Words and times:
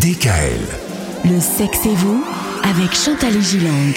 DKL. 0.00 0.60
Le 1.24 1.40
sexe 1.40 1.86
et 1.86 1.94
vous 1.94 2.24
avec 2.64 2.94
Chantal 2.94 3.36
et 3.36 3.40
Gilang. 3.42 3.94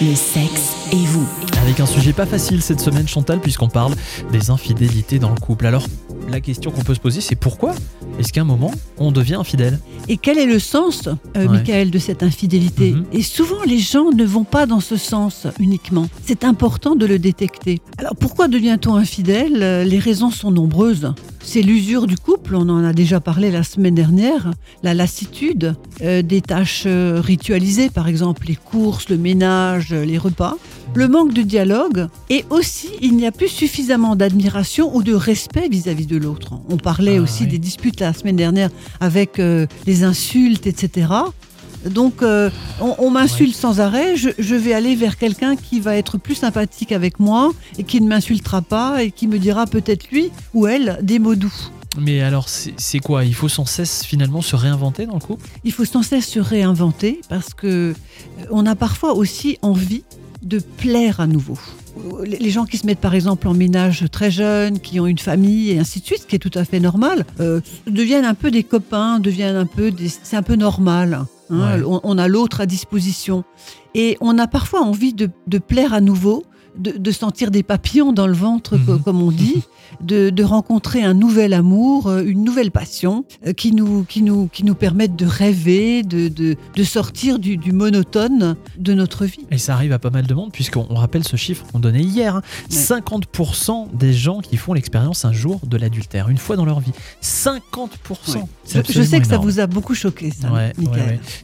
Le 0.00 0.14
sexe 0.14 0.74
et 0.92 0.96
vous. 1.06 1.26
Avec 1.62 1.80
un 1.80 1.86
sujet 1.86 2.12
pas 2.12 2.24
facile 2.26 2.62
cette 2.62 2.80
semaine, 2.80 3.08
Chantal, 3.08 3.40
puisqu'on 3.40 3.68
parle 3.68 3.94
des 4.32 4.50
infidélités 4.50 5.18
dans 5.18 5.30
le 5.30 5.40
couple. 5.40 5.66
Alors, 5.66 5.86
la 6.28 6.40
question 6.40 6.70
qu'on 6.70 6.82
peut 6.82 6.94
se 6.94 7.00
poser, 7.00 7.20
c'est 7.20 7.34
pourquoi 7.34 7.74
est-ce 8.18 8.32
qu'à 8.32 8.42
un 8.42 8.44
moment, 8.44 8.70
on 8.98 9.10
devient 9.12 9.34
infidèle? 9.34 9.78
Et 10.08 10.16
quel 10.16 10.38
est 10.38 10.46
le 10.46 10.58
sens, 10.58 11.08
euh, 11.08 11.46
Ouais. 11.46 11.48
Michael, 11.48 11.90
de 11.90 11.98
cette 11.98 12.22
infidélité 12.22 12.92
Mhm. 12.92 13.04
Et 13.12 13.22
souvent, 13.22 13.62
les 13.66 13.78
gens 13.78 14.10
ne 14.12 14.24
vont 14.24 14.44
pas 14.44 14.66
dans 14.66 14.80
ce 14.80 14.96
sens 14.96 15.46
uniquement. 15.58 16.08
C'est 16.24 16.44
important 16.44 16.94
de 16.96 17.06
le 17.06 17.18
détecter. 17.18 17.80
Alors, 17.98 18.14
pourquoi 18.16 18.46
devient-on 18.48 18.94
infidèle? 18.94 19.58
Euh, 19.62 19.84
Les 19.84 19.98
raisons 19.98 20.30
sont 20.30 20.50
nombreuses. 20.50 21.12
C'est 21.42 21.62
l'usure 21.62 22.06
du 22.06 22.16
couple, 22.16 22.54
on 22.54 22.68
en 22.68 22.84
a 22.84 22.92
déjà 22.92 23.18
parlé 23.18 23.50
la 23.50 23.64
semaine 23.64 23.94
dernière, 23.94 24.52
la 24.84 24.94
lassitude, 24.94 25.74
euh, 26.02 26.22
des 26.22 26.42
tâches 26.42 26.84
euh, 26.86 27.20
ritualisées, 27.24 27.90
par 27.90 28.06
exemple 28.08 28.46
les 28.46 28.54
courses, 28.56 29.08
le 29.08 29.16
ménage, 29.16 29.90
les 29.92 30.18
repas, 30.18 30.56
le 30.94 31.08
manque 31.08 31.32
de 31.32 31.42
dialogue, 31.42 32.06
et 32.28 32.44
aussi 32.50 32.90
il 33.00 33.16
n'y 33.16 33.26
a 33.26 33.32
plus 33.32 33.48
suffisamment 33.48 34.14
d'admiration 34.16 34.94
ou 34.94 35.02
de 35.02 35.14
respect 35.14 35.68
vis-à-vis 35.68 36.06
de 36.06 36.18
l'autre. 36.18 36.52
On 36.68 36.76
parlait 36.76 37.16
Ah, 37.18 37.22
aussi 37.22 37.44
oui. 37.44 37.50
des 37.50 37.58
disputes 37.58 37.98
la 38.00 38.12
semaine 38.12 38.36
dernière 38.36 38.70
avec 39.00 39.40
euh, 39.40 39.66
les 39.86 40.04
insultes, 40.04 40.66
etc. 40.68 41.08
Donc, 41.88 42.22
euh, 42.22 42.50
on, 42.80 42.94
on 42.98 43.10
m'insulte 43.10 43.54
sans 43.54 43.80
arrêt. 43.80 44.16
Je, 44.16 44.30
je 44.38 44.54
vais 44.54 44.74
aller 44.74 44.94
vers 44.96 45.16
quelqu'un 45.16 45.56
qui 45.56 45.80
va 45.80 45.96
être 45.96 46.18
plus 46.18 46.34
sympathique 46.34 46.92
avec 46.92 47.20
moi 47.20 47.52
et 47.78 47.84
qui 47.84 48.00
ne 48.00 48.08
m'insultera 48.08 48.62
pas 48.62 49.02
et 49.02 49.10
qui 49.10 49.26
me 49.26 49.38
dira 49.38 49.66
peut-être 49.66 50.10
lui 50.10 50.30
ou 50.52 50.66
elle 50.66 50.98
des 51.02 51.18
mots 51.18 51.36
doux. 51.36 51.54
Mais 51.98 52.20
alors, 52.20 52.48
c'est 52.48 52.98
quoi? 53.00 53.24
Il 53.24 53.34
faut 53.34 53.48
sans 53.48 53.64
cesse 53.64 54.04
finalement 54.04 54.42
se 54.42 54.54
réinventer 54.54 55.06
dans 55.06 55.14
le 55.14 55.20
couple? 55.20 55.44
Il 55.64 55.72
faut 55.72 55.84
sans 55.84 56.02
cesse 56.02 56.26
se 56.28 56.38
réinventer 56.38 57.20
parce 57.28 57.52
que 57.52 57.66
euh, 57.66 57.94
on 58.50 58.64
a 58.66 58.76
parfois 58.76 59.14
aussi 59.14 59.58
envie 59.62 60.04
de 60.42 60.58
plaire 60.58 61.20
à 61.20 61.26
nouveau. 61.26 61.58
Les 62.24 62.50
gens 62.50 62.64
qui 62.64 62.78
se 62.78 62.86
mettent 62.86 63.00
par 63.00 63.14
exemple 63.14 63.48
en 63.48 63.54
ménage 63.54 64.04
très 64.12 64.30
jeunes, 64.30 64.78
qui 64.78 65.00
ont 65.00 65.06
une 65.06 65.18
famille 65.18 65.70
et 65.70 65.78
ainsi 65.78 66.00
de 66.00 66.06
suite, 66.06 66.22
ce 66.22 66.26
qui 66.26 66.36
est 66.36 66.38
tout 66.38 66.56
à 66.56 66.64
fait 66.64 66.78
normal, 66.80 67.26
euh, 67.40 67.60
deviennent 67.86 68.24
un 68.24 68.34
peu 68.34 68.50
des 68.50 68.62
copains, 68.62 69.18
deviennent 69.18 69.56
un 69.56 69.66
peu 69.66 69.90
des... 69.90 70.08
c'est 70.08 70.36
un 70.36 70.42
peu 70.42 70.54
normal. 70.54 71.26
On, 71.50 72.00
on 72.02 72.18
a 72.18 72.28
l'autre 72.28 72.60
à 72.60 72.66
disposition 72.66 73.44
et 73.94 74.16
on 74.20 74.38
a 74.38 74.46
parfois 74.46 74.80
envie 74.80 75.12
de, 75.14 75.30
de 75.46 75.58
plaire 75.58 75.92
à 75.94 76.00
nouveau. 76.00 76.44
De, 76.78 76.92
de 76.92 77.10
sentir 77.10 77.50
des 77.50 77.62
papillons 77.62 78.12
dans 78.12 78.26
le 78.28 78.32
ventre, 78.32 78.76
Mhm. 78.76 79.00
comme 79.02 79.20
on 79.22 79.30
dit, 79.32 79.62
de, 80.00 80.30
de 80.30 80.44
rencontrer 80.44 81.02
un 81.02 81.14
nouvel 81.14 81.52
amour, 81.52 82.06
euh, 82.06 82.22
une 82.24 82.44
nouvelle 82.44 82.70
passion 82.70 83.24
euh, 83.46 83.52
qui 83.52 83.72
nous, 83.72 84.04
qui 84.04 84.22
nous, 84.22 84.46
qui 84.46 84.64
nous 84.64 84.74
permettent 84.76 85.16
de 85.16 85.26
rêver, 85.26 86.02
de, 86.04 86.28
de, 86.28 86.56
de 86.76 86.84
sortir 86.84 87.38
du, 87.40 87.56
du 87.56 87.72
monotone 87.72 88.56
de 88.78 88.94
notre 88.94 89.24
vie. 89.26 89.46
Et 89.50 89.58
ça 89.58 89.74
arrive 89.74 89.92
à 89.92 89.98
pas 89.98 90.10
mal 90.10 90.26
de 90.26 90.32
monde, 90.32 90.52
puisqu'on 90.52 90.86
on 90.90 90.94
rappelle 90.94 91.24
ce 91.24 91.36
chiffre 91.36 91.66
qu'on 91.70 91.80
donnait 91.80 92.02
hier. 92.04 92.36
hein. 92.36 92.42
50% 92.70 93.88
des 93.92 94.12
gens 94.12 94.40
qui 94.40 94.56
font 94.56 94.72
l'expérience 94.72 95.24
un 95.24 95.32
jour 95.32 95.60
de 95.66 95.76
l'adultère, 95.76 96.28
une 96.28 96.38
fois 96.38 96.56
dans 96.56 96.64
leur 96.64 96.80
vie. 96.80 96.92
50% 97.22 97.88
Ouais. 98.34 98.82
Je, 98.88 99.02
sais 99.02 99.20
que 99.20 99.26
ça 99.26 99.38
vous 99.38 99.58
a 99.60 99.66
beaucoup 99.66 99.94
choqué, 99.94 100.30
ça, 100.30 100.52
ouais. 100.52 100.72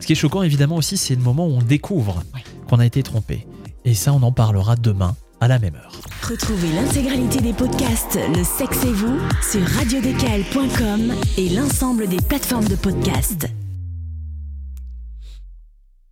Ce 0.00 0.06
qui 0.06 0.12
est 0.12 0.16
choquant, 0.16 0.42
évidemment, 0.42 0.76
aussi, 0.76 0.96
c'est 0.96 1.14
le 1.14 1.22
moment 1.22 1.46
où 1.46 1.52
on 1.52 1.62
découvre 1.62 2.22
qu'on 2.68 2.78
a 2.78 2.86
été 2.86 3.02
trompé. 3.02 3.46
Et 3.84 3.94
ça, 3.94 4.12
on 4.12 4.22
en 4.22 4.32
parlera 4.32 4.76
demain 4.76 5.14
à 5.40 5.48
la 5.48 5.58
même 5.58 5.74
heure. 5.74 5.92
Retrouvez 6.22 6.72
l'intégralité 6.72 7.40
des 7.40 7.52
podcasts 7.52 8.18
Le 8.34 8.44
sexe 8.44 8.82
et 8.84 8.92
vous 8.92 9.18
sur 9.42 9.60
radiodécal.com 9.76 11.12
et 11.36 11.48
l'ensemble 11.50 12.08
des 12.08 12.16
plateformes 12.16 12.68
de 12.68 12.76
podcasts. 12.76 13.48